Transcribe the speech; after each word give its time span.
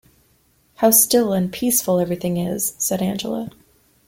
"How 0.77 0.89
still 0.89 1.31
and 1.31 1.53
peaceful 1.53 1.99
everything 1.99 2.37
is," 2.37 2.73
said 2.79 3.03
Angela. 3.03 3.51